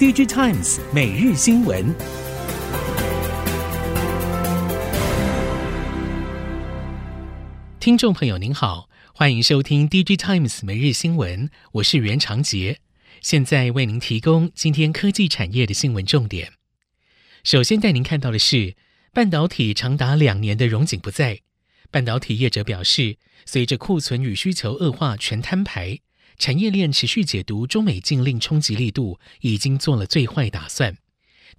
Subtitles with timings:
[0.00, 1.94] DigiTimes 每日新闻，
[7.78, 12.80] 听众朋友您好，欢迎收听 DigiTimes 每日新闻，我是袁长杰，
[13.20, 16.54] 现在为您提供今天科技产业的新闻重点。
[17.44, 18.76] 首先带您看到的是，
[19.12, 21.40] 半导体长达两年的荣景不再。
[21.90, 25.98] 半导体业者表示，随着库存与需求恶化全摊牌，
[26.40, 30.96] 产业链持续解读中美禁令冲击力度，已经做了最坏打算。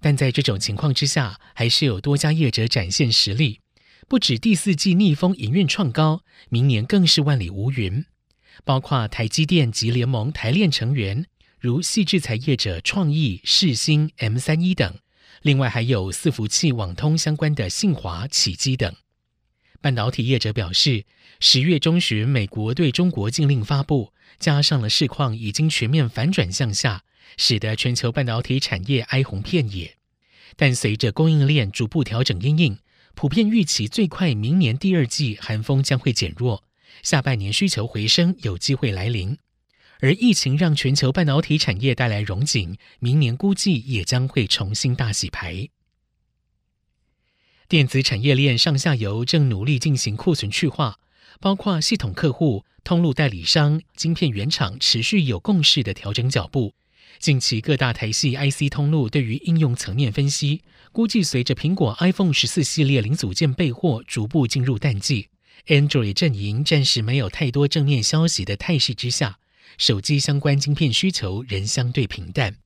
[0.00, 3.60] 但在这种情况之下，还是有多家业者展现实力，
[4.08, 8.04] 不止第四季逆风营运创高，明年更是万里无云。
[8.64, 11.26] 包括台积电及联盟台链成员，
[11.60, 14.98] 如矽智财业者创意、世新、M 三一等，
[15.42, 18.92] 另外还有伺服器网通相关的信华、启基等。
[19.82, 21.04] 半导体业者表示，
[21.40, 27.02] 十月中旬美国对中国禁令发布，加上了市况已经全面反转向下，
[27.36, 29.96] 使得全球半导体产业哀鸿遍野。
[30.54, 32.78] 但随着供应链逐步调整因应，
[33.14, 36.62] 普遍预期最快明年第二季寒风将会减弱，
[37.02, 39.36] 下半年需求回升有机会来临。
[39.98, 45.68] 而疫情让全球半导体产业带来荣景，明年估计也将会重新大洗牌。
[47.72, 50.96] 电子产业链上下游正努力进行库存去化，
[51.40, 56.74] 包括系统客户、通路代理商、晶片原厂持续有共识的调整脚步。
[57.18, 60.60] 近期各大台系 IC 通路对于应用层面分析，
[60.92, 65.30] 估计随着苹果 iPhone 十四系列零组件备货逐步进入淡季
[65.68, 69.38] ，Android 阵营暂时没有太多正面消息的态势之下，
[69.78, 72.56] 手机相关晶片需求仍相对平淡。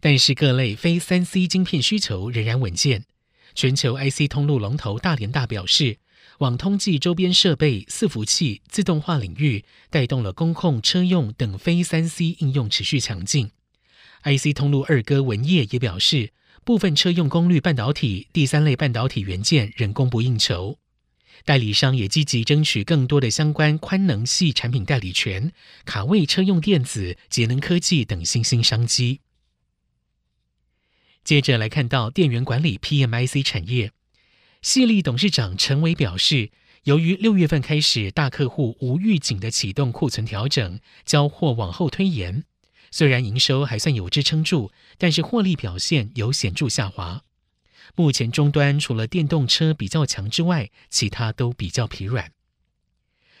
[0.00, 3.04] 但是各类非三 C 晶片需求仍然稳健。
[3.54, 5.98] 全球 IC 通路龙头大连大表示，
[6.38, 13.50] 网通及周边设备、伺服器、自动化领域带动了工控、车用等非三 C 应用持续强劲。
[14.22, 16.32] IC 通路二哥文曄也表示，
[16.64, 20.78] 部分车用功率半导体、第三类半导体元件仍供不应求。
[21.44, 25.52] 代理商也积极争取更多的相关宽能系产品代理权，
[25.84, 29.20] 卡位车用电子、节能科技等新兴商机。
[31.28, 33.92] 接着来看到电源管理 PMIC 产业，
[34.62, 36.50] 矽力董事长陈伟表示，
[36.84, 42.44] 由于六月份开始大客户无预警的启动库存调整，交货往后推延，
[42.90, 47.24] 虽然营收还算有支撑住，但是获利表现有显著下滑。
[47.94, 52.32] 目前终端除了电动车比较强之外，其他都比较疲软。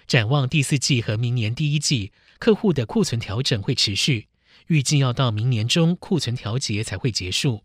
[0.06, 4.28] 展望第四季和明年第一季，客户的库存调整会持续，
[4.66, 7.64] 预计要到明年中库存调节才会结束。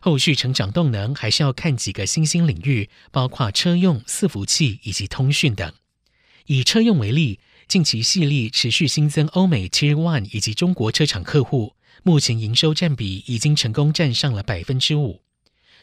[0.00, 5.72] 后续成长动能还是要看几个新兴领域，包括车用、伺服器以及通讯等。
[6.46, 7.38] 以车用为例，
[7.68, 15.22] 近期系列持续新增欧美 Tier One 以及中国车厂客户，目前营收占比已经成功占上了百分之五。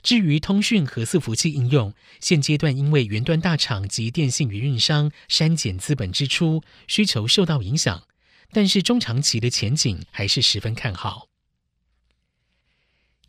[0.02, 8.04] 至于通讯和伺服器应用，现阶段因为云端大厂及电信运营商删减资本支出，需求受到影响，
[8.52, 11.28] 但是中长期的前景还是十分看好。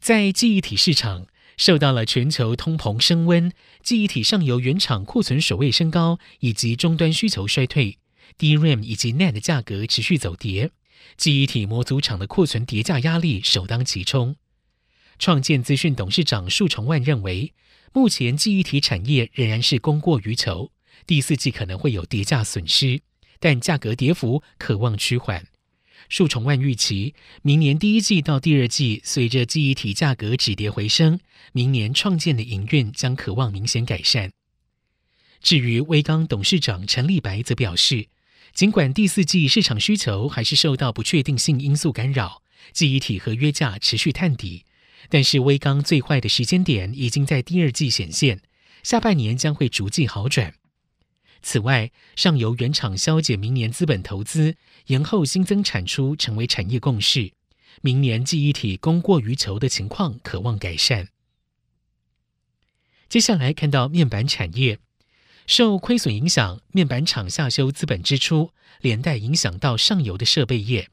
[0.00, 1.26] 在记忆体市场，
[1.58, 3.52] 受到了全球通膨升温、
[3.82, 7.98] 记忆体上游原厂库存守卫升高，以及终端需求衰退
[8.38, 10.70] ，DRAM 以及 NAND 价格持续走跌，
[11.18, 14.36] 记忆体模组厂的库存叠价压力首当其冲。
[15.18, 17.52] 创建资讯董事长束崇万认为，
[17.92, 20.72] 目前记忆体产业仍然是供过于求，
[21.06, 23.02] 第四季可能会有叠价损失，
[23.38, 25.46] 但价格跌幅可望趋缓。
[26.10, 31.20] 数重万预期，明年第一季到第二季，随着记忆体价格止跌回升，
[31.52, 34.32] 明年创建的营运将可望明显改善。
[35.40, 38.08] 至于威刚董事长陈立白则表示，
[38.52, 42.42] 尽管第四季市场需求还是受到不确定性因素干扰，
[42.72, 44.64] 记忆体合约价持续探底，
[45.08, 48.42] 但是威刚最坏的时间点已经在第二季显现，
[48.82, 50.54] 下半年将会逐季好转。
[51.42, 54.56] 此外，上游原厂削减明年资本投资，
[54.86, 57.32] 延后新增产出，成为产业共识。
[57.82, 61.08] 明年记忆体供过于求的情况可望改善。
[63.08, 64.78] 接下来看到面板产业，
[65.46, 70.90] 受亏损影响，面板厂下修资本支出，连带影响到上游的设备业。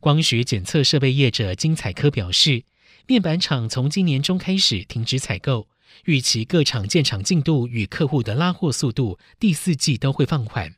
[0.00, 2.64] 光学检测设备业者金彩科表示，
[3.06, 5.68] 面板厂从今年中开始停止采购。
[6.04, 10.74] 预期各厂建厂进度与客户的拉货速度，第四季都会放缓。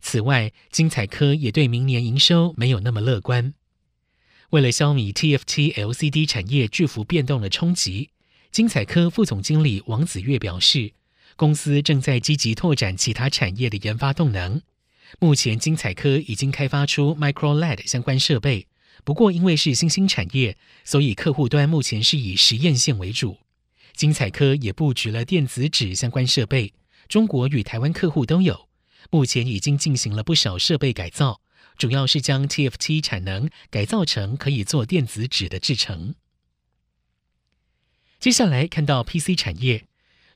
[0.00, 3.54] 此外，晶彩科也对明年营收没有那么乐观。
[4.50, 8.10] 为了消弭 TFT LCD 产业巨幅变动的冲击，
[8.52, 10.92] 晶彩科副总经理王子月表示，
[11.36, 14.62] 公司正在积极拓展其他产业的研发动能。
[15.18, 18.66] 目前，晶彩科已经开发出 Micro LED 相关设备，
[19.04, 23.38] 不过因为是新兴产业，所以客户端目前是以实验线为主。
[23.94, 26.74] 精彩科也布局了电子纸相关设备，
[27.08, 28.68] 中国与台湾客户都有。
[29.10, 31.40] 目前已经进行了不少设备改造，
[31.78, 36.14] 主要是将 TFT 产能改造成可以做电子纸的制成。
[38.18, 39.86] 接下来看到 PC 产业，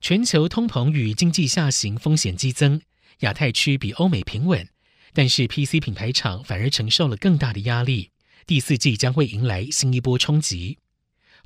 [0.01, 2.83] 全球通膨与经济下行风险激增，
[3.21, 4.69] 亚太区比欧美平稳，
[5.13, 8.11] 但是 PC 品牌厂反而承受了更大的压力，
[8.47, 10.79] 第四季将会迎来新一波冲击。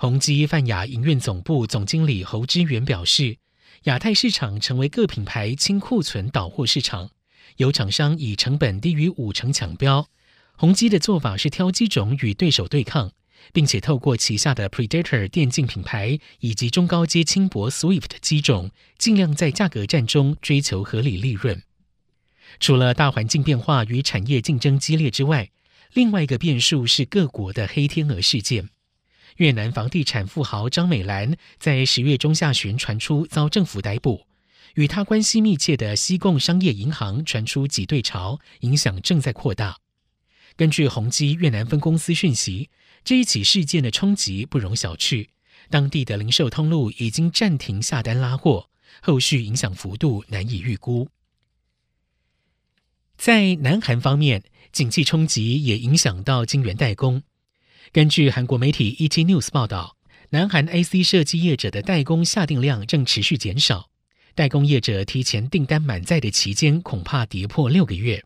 [0.02, 3.36] 宏基泛亚营运总部总经理侯之源表示，
[3.84, 7.10] 亚太市场成为各品牌清库存倒货市场，
[7.58, 10.08] 有厂商以成本低于五成抢标。
[10.56, 13.12] 宏基的做法是挑机种与对手对抗，
[13.52, 21.62] 并且透过旗下的 Predator 电竞品牌以及中高阶轻薄 Swift 机种，尽量在价格战中追求合理利润。
[22.58, 25.50] 除了大环境变化与产业竞争激烈之外，
[25.92, 28.68] 另外一个变数是各国的黑天鹅事件。
[29.36, 34.26] 越南房地产富豪张美兰在十月中下旬传出遭政府逮捕，
[34.74, 39.78] 与他关系密切的西贡商业银行传出挤兑潮，影响正在扩大。
[40.56, 42.68] 根据宏基越南分公司讯息，
[43.04, 45.28] 这一起事件的冲击不容小觑，
[45.70, 48.68] 当地的零售通路已经暂停下单拉货，
[49.00, 51.08] 后续影响幅度难以预估。
[53.16, 54.42] 在南韩方面，
[54.72, 57.22] 景气冲击也影响到晶圆代工。
[57.90, 59.96] 根据韩国媒体 ET News 报道，
[60.30, 63.90] 南韩 IC 设计业者的代工下订量正持续减少，
[64.34, 68.24] 代工业者提前订单满载的期间恐怕跌破六个月。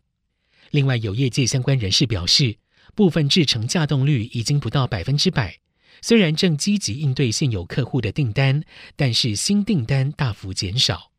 [0.71, 2.57] 另外，有业界相关人士表示，
[2.95, 5.57] 部分制程稼动率已经不到百分之百，
[6.01, 8.63] 虽然正积极应对现有客户的订单，
[8.95, 11.11] 但是新订单大幅减少。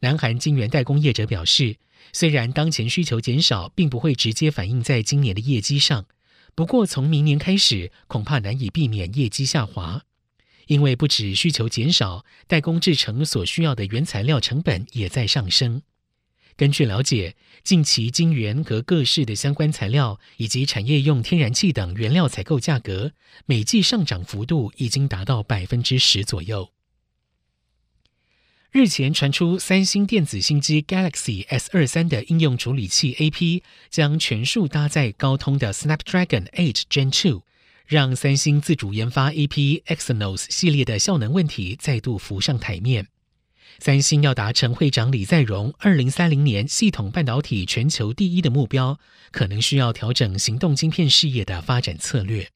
[0.00, 1.76] 南韩晶圆代工业者表示，
[2.12, 6.04] 虽然当前需求减少，并不会直接反映在今年的业绩上。
[6.56, 10.04] 不过，从明年开始，恐怕难以避免业绩下滑，
[10.68, 15.82] 因为不止需求减少，代工制程所需要的原材料成本也在上升。
[16.56, 23.12] 根据了解，近期晶圆和各式的相关材料以及产业用天然气等原料采购价格，
[23.44, 26.70] 每季上涨幅度已经达到百分之十左右。
[28.76, 37.40] 日前传出，三星电子新机 Galaxy S 二三的应用处理器 AP 将全数搭载高通的 Snapdragon 8 Gen 2，
[37.86, 43.06] 让三星自主研发 AP Exynos 系列的效能问题再度浮上台面。
[43.78, 49.00] 三星要达成会长李在镕二零三零年系统半导体全球第一的目标，
[49.30, 52.50] 可能需要调整行动晶片事业的发展策略。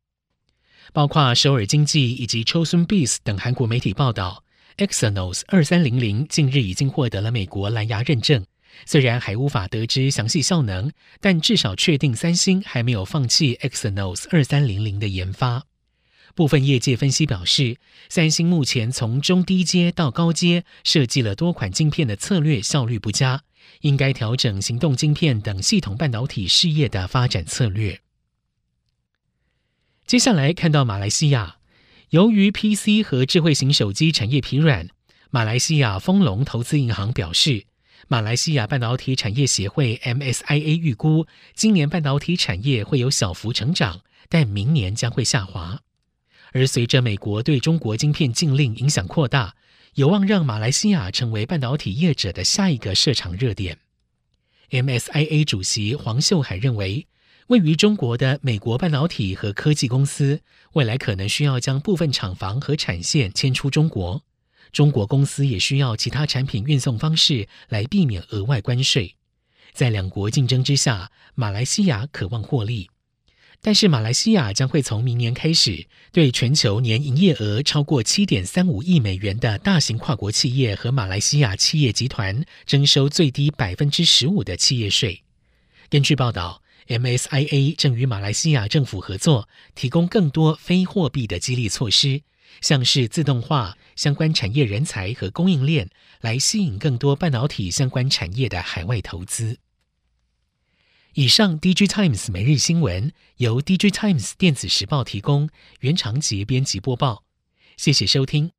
[0.93, 4.45] 包括首尔经济以及 Chosun Biz 等韩国媒体报道。
[4.81, 8.47] Exynos 二三零零近日已经获得了美国蓝牙认证，
[8.87, 10.91] 虽然还无法得知详细效能，
[11.21, 15.67] 但至少确定三星还没有放弃 Exynos 二三零零的研发。
[16.35, 17.77] 部分业界分析表示，
[18.09, 23.43] 三星目前从中低阶到高阶设计了多款晶片的策略效率不佳，
[23.83, 28.01] 应该调整行动晶片等系统半导体事业的发展策略。
[30.07, 31.60] 接下来看到马来西亚。
[32.11, 34.89] 由于 PC 和智慧型手机产业疲软，
[35.31, 37.67] 马来西亚丰隆投资银行表示，
[38.09, 45.83] 马来西亚半导体产业协会 MSIA 预估，今年半导体产业会有小幅成长，但明年将会下滑。
[46.51, 49.55] 而随着美国对中国晶片禁令影响扩大，
[49.95, 53.79] 有望让马来西亚成为半导体业者的下一个设厂热点。
[54.71, 57.07] MSIA 主席黄秀海认为，
[57.51, 60.41] 位于中国的美国半导体和科技公司，
[60.75, 64.23] 未来可能需要将部分厂房和产线迁出中国。
[64.71, 69.17] 中国公司也需要其他产品运送方式来避免额外关税。
[69.73, 72.89] 在两国竞争之下，马来西亚渴望获利，
[73.61, 85.25] 但是马来西亚将会从明年开始，对全球年营业额超过七点三五亿美元的大型跨国企业和马来西亚企业集团征收最低百分之十五的企业税。
[85.89, 86.63] 根据报道。
[86.89, 92.23] MSIA 正与马来西亚政府合作，提供更多非货币的激励措施，
[92.61, 95.89] 像是自动化相关产业人才和供应链，
[96.21, 99.59] 来吸引更多半导体相关产业的海外投资。
[101.15, 105.49] 以上，DG Times 每日新闻由 DG Times 电子时报提供，
[105.81, 107.25] 袁长杰编辑播报，
[107.77, 108.53] 谢谢收听。